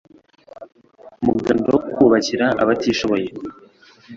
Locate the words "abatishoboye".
2.61-3.27